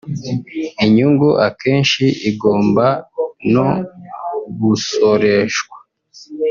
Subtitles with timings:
[0.85, 2.85] “inyungu akenshi igomba
[3.53, 3.67] no
[4.61, 5.77] gusoreshwa